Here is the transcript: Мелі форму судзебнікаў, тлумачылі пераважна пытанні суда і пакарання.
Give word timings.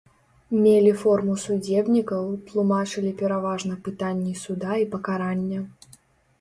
Мелі 0.61 0.93
форму 1.01 1.35
судзебнікаў, 1.43 2.23
тлумачылі 2.49 3.11
пераважна 3.21 3.73
пытанні 3.91 4.33
суда 4.43 4.83
і 4.85 4.91
пакарання. 4.99 5.59